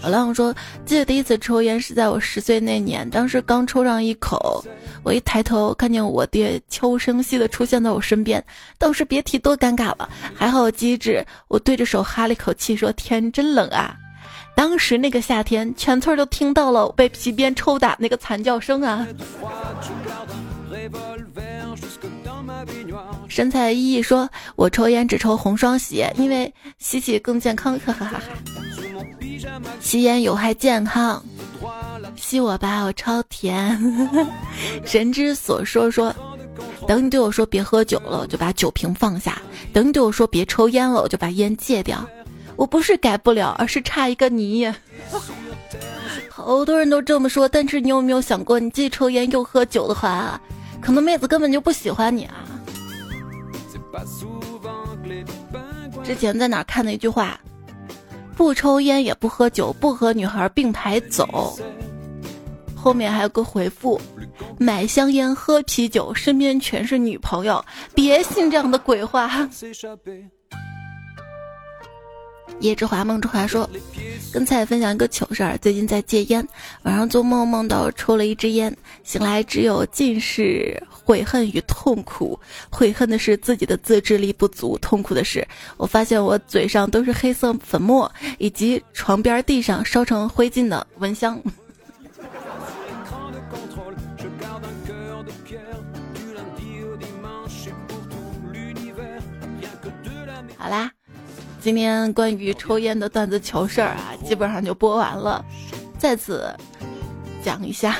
[0.02, 4.62] 老浪说，记得第一次抽烟是在我十岁那年，当时刚抽上一口，
[5.02, 8.44] 我一抬头看见我爹悄无声息的出现在我身边，
[8.76, 10.06] 当时别提多尴尬了。
[10.34, 13.96] 还好机智，我对着手哈了一口气，说：“天真冷啊！”
[14.54, 19.06] 当时那个夏天，全村都听到了被皮鞭抽打那个惨叫声啊。
[23.28, 28.22] 神采奕奕说：“我抽烟只抽红双喜，因为吸起更健康。”哈哈哈哈！
[29.80, 31.22] 吸烟有害健康，
[32.16, 33.80] 吸我吧，我超甜。
[34.84, 36.14] 神之所说说
[36.86, 39.32] ：“等你对我说别喝酒了，我就把酒瓶放下；
[39.72, 42.04] 等你对我说别抽烟了，我就把烟戒掉。
[42.56, 44.70] 我不是改不了，而是差一个你。”
[46.28, 50.40] 好多人都这么说，但是你有没有想过，你既抽烟又喝酒的话？
[50.80, 52.36] 可能妹子根本就不喜欢你啊！
[56.04, 57.38] 之前在哪看的一句话：
[58.36, 61.58] 不抽烟也不喝酒，不和女孩并排走。
[62.74, 64.00] 后面还有个回复：
[64.58, 67.62] 买香烟喝啤酒，身边全是女朋友，
[67.94, 69.48] 别信这样的鬼话。
[72.60, 73.68] 叶之华梦之华说
[74.32, 76.46] ：“跟菜分享一个糗事儿，最近在戒烟，
[76.82, 82.38] 晚上做梦梦到抽了一支烟，醒来只有尽是悔恨与痛苦。
[82.70, 85.46] 悔恨的是自己的自制力不足，痛苦的是
[85.78, 91.42] 我发现我嘴上都是黑色粉末，以及床边地上烧成灰烬的蚊香。
[100.58, 100.90] ”好啦。
[101.60, 105.44] 今天关于抽烟的段子糗事儿啊，基本上就播完了。
[105.98, 106.50] 再次
[107.44, 107.96] 讲一下，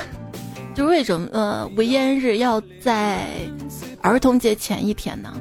[0.73, 3.27] 就为什么呃，无烟日要在
[4.01, 5.31] 儿童节前一天呢。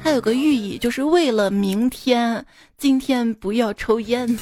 [0.00, 2.44] 它有个寓意，就是为了明天，
[2.78, 4.38] 今天不要抽烟。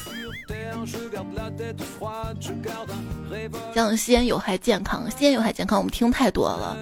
[3.73, 6.77] 像吸烟有害健康，吸烟有害健康，我们听太多了，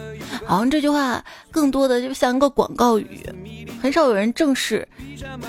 [0.46, 3.26] 好像这句话更多的就像一个广告语，
[3.82, 4.88] 很少有人正视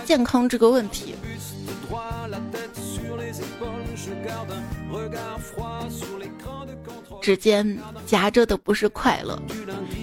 [0.05, 1.15] 健康这个问题。
[7.21, 9.41] 指尖夹着的不是快乐，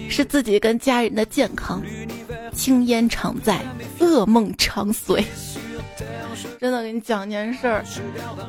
[0.08, 1.82] 是自己跟家人的健康。
[2.54, 3.60] 青烟常在，
[4.00, 5.24] 噩梦常随。
[6.60, 7.82] 真的给你讲件事儿，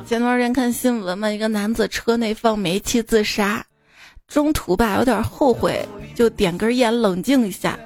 [0.06, 3.64] 前段时间看新闻嘛，一个男子车内放煤气自杀，
[4.28, 5.82] 中途吧有点后悔，
[6.14, 7.78] 就点根烟冷静一下，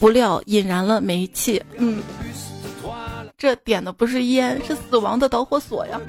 [0.00, 1.62] 不料引燃了煤气。
[1.76, 2.02] 嗯，
[3.36, 6.00] 这点的不是烟，是死亡的导火索呀。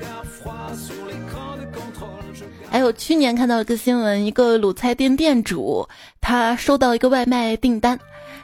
[2.71, 5.85] 还有去年看到一个新闻，一个卤菜店店主
[6.21, 7.99] 他收到一个外卖订单。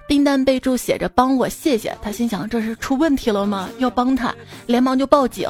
[0.08, 3.70] 订单备注写着“帮我谢谢”，他心想这是出问题了吗？
[3.80, 4.34] 要帮他，
[4.68, 5.50] 连忙就报警。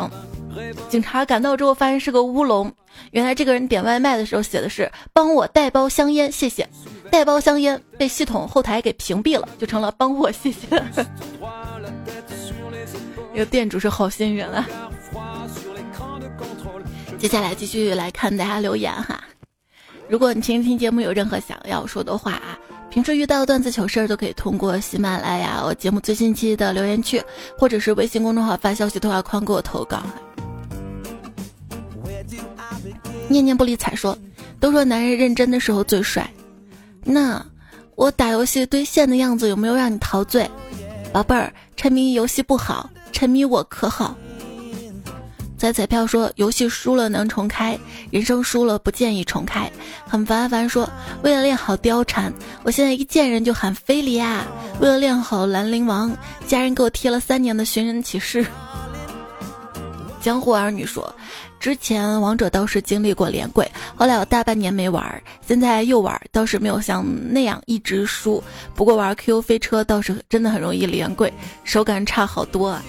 [0.88, 2.72] 警察赶到之后，发现是个乌龙。
[3.12, 6.68] 原来这个人点外卖的时候写的是“帮我带包香烟，谢谢”，
[7.10, 10.68] 带包香烟被系统后台给屏蔽了，就成了“帮我谢谢”。
[13.34, 14.68] 这个店主是好心人啊。
[17.18, 19.24] 接下来继续来看大家留言哈。
[20.08, 22.60] 如果你听听节目有任何想要说的话啊。
[22.94, 27.20] 平时遇到段子糗事儿都可以通过喜马拉雅我节目最新期的留言区，
[27.58, 30.04] 或者是微信公众号发消息对话框给我投稿。
[33.28, 34.16] 念念不理睬说，
[34.60, 36.30] 都说男人认真的时候最帅，
[37.04, 37.44] 那
[37.96, 40.48] 我打游戏兑现的样子有没有让你陶醉？
[41.12, 44.16] 宝贝儿，沉迷游戏不好，沉迷我可好？
[45.64, 47.80] 在彩票说游戏输了能重开，
[48.12, 49.72] 人生输了不建议重开。
[50.06, 50.90] 很烦烦说
[51.22, 54.46] 为了练好貂蝉，我现在一见人就喊菲利亚。
[54.82, 56.14] 为了练好兰陵王，
[56.46, 58.46] 家人给我贴了三年的寻人启事。
[60.20, 61.16] 江湖儿女说，
[61.62, 68.44] 之前王者倒是经历过连跪，后来有大半年没玩，现在又玩，倒是没有像那样一直输。
[68.76, 72.84] 不过玩 Q 飞车倒是真的很容易连跪，手感差好多啊。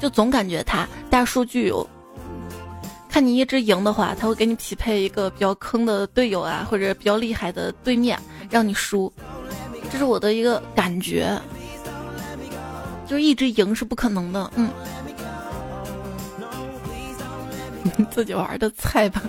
[0.00, 1.86] 就总感觉他大数据有，
[3.08, 9.12] 看你一直赢的话，他会给你匹配一个比较坑的队友啊，或者比较厉害的对面，让你输。
[9.92, 11.38] 这是我的一个感觉，
[13.06, 14.50] 就是一直赢是不可能的。
[14.56, 14.70] 嗯，
[18.10, 19.22] 自己玩的菜吧。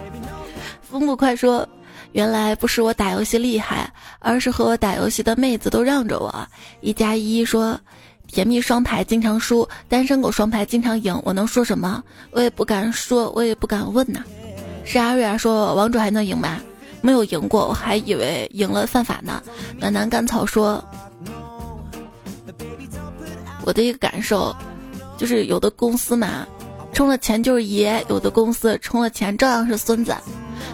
[0.81, 1.67] 风不快说，
[2.13, 6.47] 原来不是我打游戏厉害，而是和我打游戏的妹子都让着我。
[6.79, 7.77] 一加一说。
[8.31, 12.01] 甜蜜双排经常输，单身狗双排经常赢，我能说什么？
[12.31, 14.23] 我也不敢说，我也不敢问呐。
[14.85, 16.57] 是阿瑞啊，说王者还能赢吗？
[17.01, 19.43] 没有赢过，我还以为赢了犯法呢。
[19.77, 20.83] 暖男甘草说，
[23.65, 24.55] 我的一个感受，
[25.17, 26.47] 就是有的公司嘛，
[26.93, 30.15] 充了钱就是爷；有的公司充了钱照样是孙子。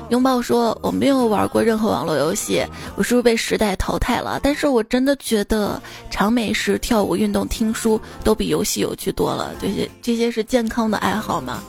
[0.10, 4.40] 拥抱说：“我没有玩过任何网络游戏，我是不是被时代淘汰了？
[4.42, 9.54] 但是我真的觉得尝美食、跳舞、运动、听书都比游戏有趣多了。
[9.62, 11.62] 这些这些是健康的爱好吗？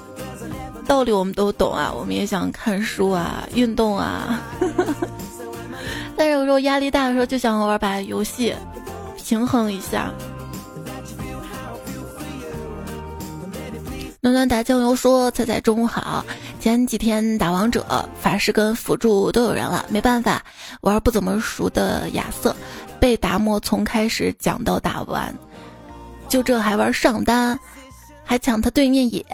[0.86, 4.40] 道理我们都懂啊，我们也想看书啊、运动啊。
[6.16, 8.54] 但是有时候压力大的时候，就想玩把游戏，
[9.16, 10.12] 平衡一下。”
[14.20, 16.24] 暖暖打酱油说：“彩彩中午好。
[16.58, 20.44] 前几天打王者，法师跟辅助都有人了，没办法
[20.80, 22.54] 玩不怎么熟的亚瑟，
[22.98, 25.32] 被达摩从开始讲到打完，
[26.28, 27.56] 就这还玩上单，
[28.24, 29.24] 还抢他对面野，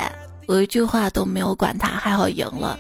[0.47, 2.79] 我一句话都没有管他，还好赢了。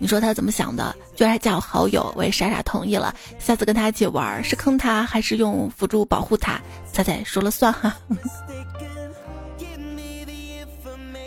[0.00, 0.92] 你说他怎么想的？
[1.14, 3.14] 居然还加我好友，我也傻傻同意了。
[3.38, 6.60] 下次跟他一起玩，是坑他还是用辅助保护他？
[6.92, 7.96] 彩彩说了算哈。”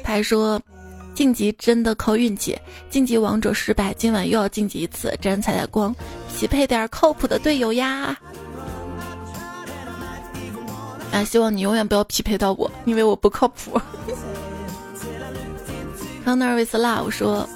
[0.07, 0.59] 还说，
[1.13, 2.57] 晋级真的靠运气，
[2.89, 5.93] 晋级王者失败，今晚又要晋级一次，沾彩彩光，
[6.33, 8.17] 匹配点靠谱的队友呀！
[11.11, 13.79] 啊，希望你永远不要匹配到我，因为我不靠谱。
[16.23, 17.47] 康纳维斯拉我说，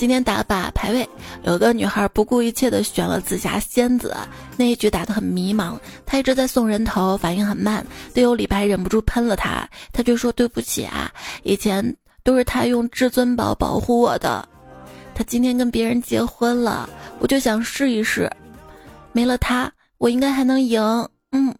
[0.00, 1.06] 今天打把排位，
[1.42, 4.16] 有个女孩不顾一切的选了紫霞仙子，
[4.56, 11.84] 那一局打得很迷茫，她一直在送人头，反应很慢，队友李白忍不住喷了她，她就说对不起啊，以前
[12.22, 14.48] 都是他用至尊宝保护我的，
[15.14, 16.88] 他今天跟别人结婚了，
[17.18, 18.26] 我就想试一试，
[19.12, 20.80] 没了他，我应该还能赢。
[21.32, 21.54] 嗯，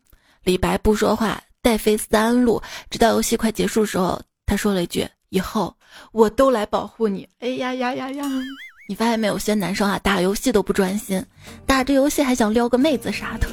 [0.44, 5.74] 李白不说话，带飞三路，直到游戏快结束时候，他说了一句：“以后
[6.12, 8.24] 我都来保护你。”哎呀呀呀呀！
[8.88, 9.38] 你发现没有？
[9.38, 11.24] 些男生啊，打游戏都不专心，
[11.64, 13.46] 打着游戏还想撩个妹子啥的。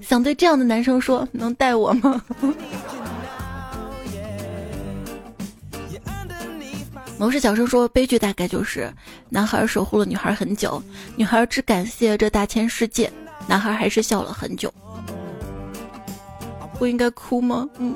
[0.00, 2.24] 想对这样的男生说，能带我吗？
[7.18, 8.90] 某事小生说，悲剧大概就是
[9.28, 10.82] 男孩守护了女孩很久，
[11.16, 13.12] 女孩只感谢这大千世界，
[13.46, 14.72] 男孩还是笑了很久。
[16.78, 17.68] 不应该哭吗？
[17.78, 17.94] 嗯。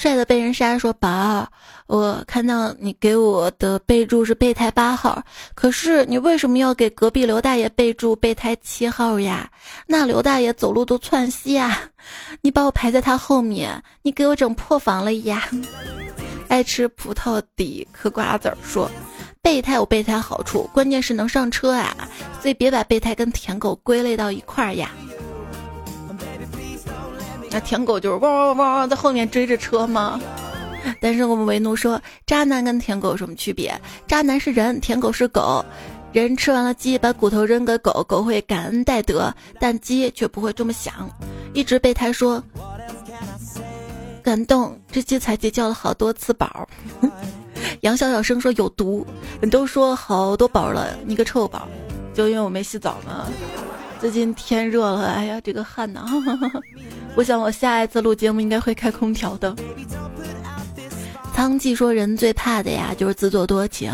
[0.00, 1.46] 帅的被人杀说：“宝儿，
[1.86, 5.22] 我看到你给我的备注是备胎八号，
[5.54, 9.50] 可是你为什么要给隔壁刘大爷备注备胎七号呀？
[9.86, 11.82] 那刘大爷走路都窜稀啊！
[12.40, 15.46] 你把我排在他后面，你给我整破防了呀！”
[16.48, 18.90] 爱吃葡萄底嗑瓜子儿说
[19.42, 21.94] ：“备胎有备胎好处，关键是能上车啊，
[22.40, 24.90] 所以别把备胎跟舔狗归类到一块儿呀。”
[27.50, 30.20] 那舔狗就是汪汪汪在后面追着车吗？
[31.00, 33.78] 但是我们为奴说，渣男跟舔狗有什么区别？
[34.06, 35.64] 渣男是人，舔狗是狗。
[36.12, 41.08] 人吃完了鸡，把骨头扔给狗狗会感恩戴德，但鸡却不会这么想。
[41.52, 42.42] 一直备胎说，
[44.22, 46.68] 感动，这鸡才鸡叫了好多次宝。
[47.82, 49.06] 杨小小声说有毒，
[49.40, 51.68] 你都说好多宝了，你个臭宝，
[52.12, 53.26] 就因为我没洗澡吗。
[54.00, 56.06] 最近天热了，哎呀，这个汗呐。
[57.14, 59.54] 我想我下一次录节目应该会开空调的。
[61.34, 63.90] 苍鹳说：“人最怕的呀，就是自作多情，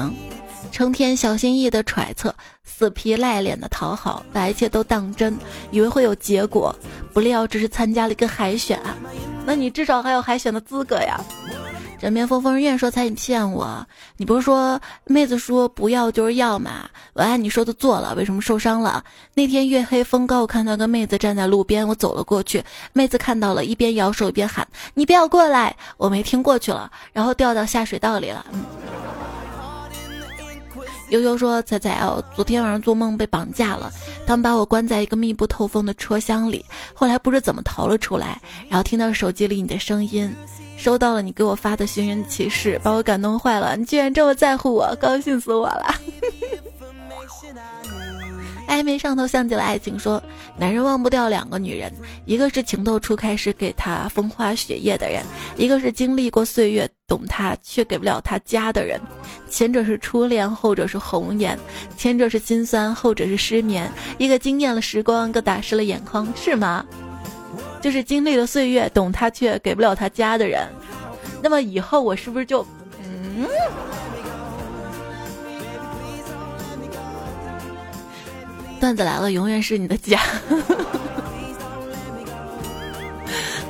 [0.70, 2.34] 成天小心翼翼的揣测，
[2.64, 5.36] 死皮赖脸的讨好，把一切都当真，
[5.70, 6.74] 以为会有结果，
[7.12, 8.80] 不料只是参加了一个海选。
[9.44, 11.20] 那你至少还有海选的资格呀。”
[11.98, 13.86] 枕边风风人愿说：“猜你骗我，
[14.16, 16.88] 你不是说妹子说不要就是要吗？
[17.14, 19.02] 我按你说的做了，为什么受伤了？
[19.34, 25.74] 那天月黑风高，我看到个妹子站在路边，我走了过去，妹子看到了，一边摇手一边喊：你不要过来！
[25.96, 28.64] 我没听过去了，然后掉到下水道里了。”嗯
[31.10, 33.92] 悠悠说：“彩彩哦，昨天晚上做梦被绑架了，
[34.26, 40.34] 他们把我关在一个密不透风的车厢里，后来不知怎么逃了出来，然后听到手机里你的声音。”
[40.76, 43.76] 收到了你给我发的寻人启事，把我感动坏了。
[43.76, 45.94] 你居然这么在乎我，高兴死我了。
[48.68, 50.20] 暧昧上头像极了爱情，说
[50.58, 51.92] 男人忘不掉两个女人，
[52.24, 55.22] 一个是情窦初开时给他风花雪月的人，
[55.56, 59.00] 一个是经历过岁月懂他却给不了他家的人。
[59.48, 61.56] 前者是初恋，后者是红颜；
[61.96, 63.88] 前者是心酸，后者是失眠。
[64.18, 66.84] 一个惊艳了时光，一个打湿了眼眶，是吗？
[67.86, 70.66] 就是经历了岁月，懂他却给不了他家的人，
[71.40, 72.66] 那么以后我是不是就
[72.98, 73.46] 嗯？
[78.80, 80.20] 段子来了，永远是你的家。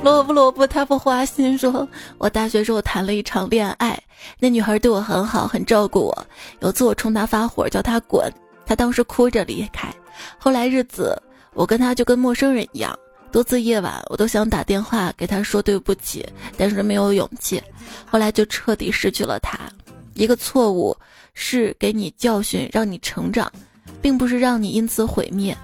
[0.01, 1.55] 萝卜萝卜，他不花心。
[1.55, 1.87] 说
[2.17, 4.01] 我大学时候谈了一场恋爱，
[4.39, 6.27] 那女孩对我很好，很照顾我。
[6.61, 8.27] 有次我冲她发火，叫她滚，
[8.65, 9.93] 她当时哭着离开。
[10.39, 11.15] 后来日子，
[11.53, 12.97] 我跟她就跟陌生人一样。
[13.31, 16.25] 多次夜晚，我都想打电话给他说对不起，
[16.57, 17.61] 但是没有勇气。
[18.05, 19.59] 后来就彻底失去了他。
[20.13, 20.95] 一个错误
[21.33, 23.51] 是给你教训，让你成长，
[24.01, 25.55] 并不是让你因此毁灭。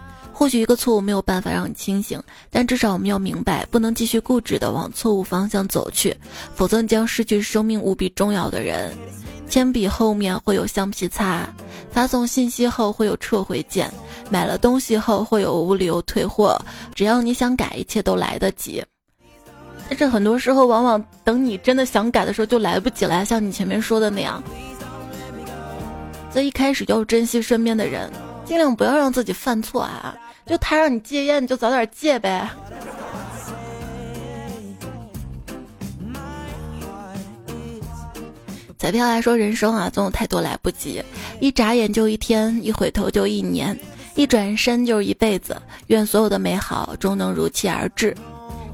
[0.44, 2.22] 或许一个错误没有办法让你清醒，
[2.52, 6.14] 但至少我们要明白，不能继续固执的往错误方向走去，
[6.54, 8.94] 否则你将失去生命无比重要的人。
[9.48, 11.48] 铅笔后面会有橡皮擦，
[11.90, 13.90] 发送信息后会有撤回键，
[14.30, 16.62] 买了东西后会有无理由退货。
[16.94, 18.84] 只要你想改，一切都来得及。
[19.88, 23.24] 但是很多时候，往往等你真的想改的时候，就来不及了。
[23.24, 24.44] 像你前面说的那样，
[26.30, 28.12] 在一开始就要珍惜身边的人，
[28.44, 30.14] 尽量不要让自己犯错啊！
[30.46, 32.50] 就他让你戒烟，你就早点戒呗。
[38.78, 41.02] 彩票来说，人生啊，总有太多来不及，
[41.40, 43.80] 一眨眼就一天，一回头就一年，
[44.16, 45.56] 一转身就是一辈子。
[45.88, 48.14] 愿所有的美好终能如期而至。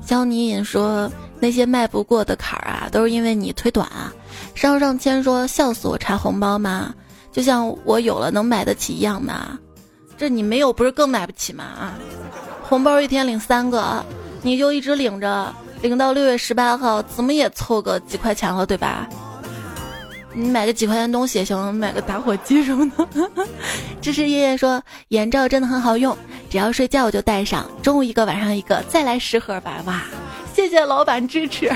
[0.04, 4.12] 肖妮隐说，那些迈不过的坎儿啊，都是因为你腿短啊。
[4.56, 6.96] 上上签说，笑死我，查红包吗？
[7.32, 9.60] 就像我有了能买得起一样嘛。
[10.20, 11.64] 这你没有，不是更买不起吗？
[11.64, 11.96] 啊，
[12.62, 14.04] 红包一天领三个，
[14.42, 19.08] 你就一直领着，领到六月十八号，怎么也凑个几块钱了，对吧？
[20.34, 23.32] 你买个几块钱东西也行，买个打火机什么的。
[24.02, 26.16] 支持爷爷说眼罩真的很好用，
[26.50, 29.82] 只要睡觉我就戴上，中午一个，晚上一个，再来十盒吧。
[29.86, 30.04] 哇，
[30.54, 31.72] 谢谢老板支持。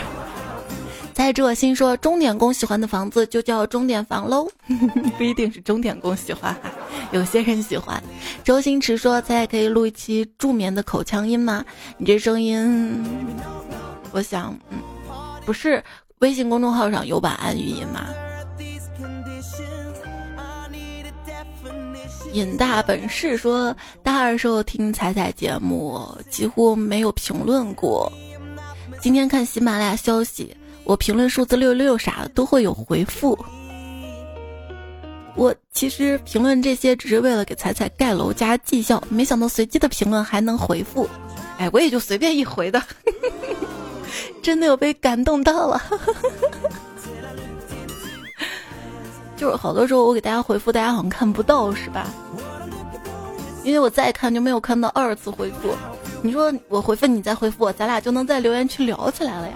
[1.13, 4.47] 在这，我心说，钟点工喜欢的房子就叫钟点房喽。
[5.17, 6.55] 不一定是钟点工喜欢，
[7.13, 8.01] 有些人喜欢。
[8.43, 11.63] 周星驰说：“彩彩可以录一期助眠的口腔音吗？”
[11.97, 13.03] 你这声音，
[14.11, 14.79] 我想，嗯，
[15.45, 15.83] 不是
[16.19, 18.07] 微信公众号上有版安语音吗？
[22.33, 28.11] 尹大本事说，大二时候听彩彩节目，几乎没有评论过。
[28.99, 30.55] 今天看喜马拉雅消息。
[30.85, 33.37] 我评论数字六六啥的都会有回复。
[35.35, 41.09] 我其实评论这些只是为了给彩彩盖楼加绩效，没想到随机的评论还能回复，
[41.57, 42.79] 哎，我也就随便一回的，
[44.43, 45.81] 真的有被感动到了。
[49.35, 52.07] 就是好多时候我给大家回复，大家好像看不到，是吧？
[53.63, 55.73] 因为我再看就没有看到二次回复。
[56.21, 59.55] 你说我回复你再回复我，咱俩就能在留言区聊起来了呀。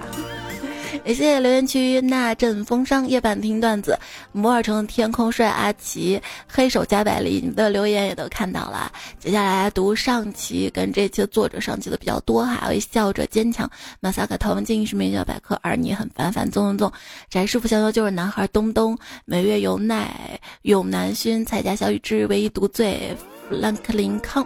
[1.08, 3.98] 也谢谢留言区那阵风霜夜半听段子，
[4.34, 8.92] 摩尔城天空帅阿奇黑手加百利，你的留言也都看到了。
[9.18, 16.92] 接下来读上期跟这期的作者上期的比较多哈，微笑着坚强，马萨克陶文静是名叫百科，而你很烦烦纵纵纵，
[17.30, 23.16] 翟师傅逍遥就是男孩东东，每月有奈永南勋蔡家小雨之唯一独醉
[23.48, 24.46] 弗兰克林康。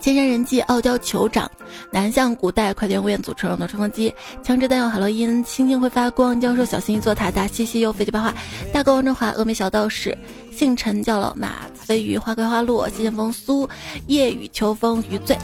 [0.00, 1.50] 千山人迹，傲娇酋长，
[1.90, 8.34] 南向古代快点五眼组成的冲锋机，枪支弹药海洛因，星星会发光，教授小心一座塔，塔西西又飞机八卦，
[8.72, 10.16] 大哥王中华，峨眉小道士，
[10.52, 13.68] 姓陈叫老马，飞鱼花开花落，西剑风苏，
[14.06, 15.36] 夜雨秋风余醉，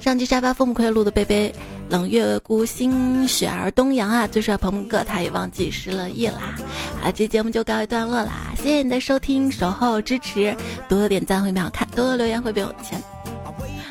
[0.00, 1.54] 上期沙发风不愧录的贝贝，
[1.88, 6.56] 冷月孤星雪儿东阳啊，最帅鹏鹏哥他也忘记失了忆啦，
[7.02, 10.54] 啊，这节目就告一段落啦，谢谢你的收听守候支持，
[10.88, 13.02] 多多点赞会变好看，多多留言会变有钱。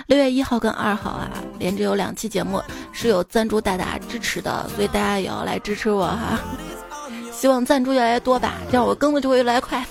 [0.10, 1.30] 六月一号跟二号啊，
[1.60, 2.60] 连着有两期节目
[2.92, 6.40] 是有赞助大大支持的，所以大家也要来支持我哈。
[7.32, 9.86] 希望赞助越来越多吧，这样我更的就会越来越快。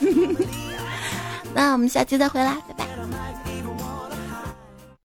[1.55, 2.57] 那我们下期再回来。
[2.67, 2.87] 拜拜